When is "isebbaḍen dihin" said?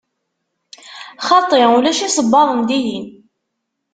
2.07-3.07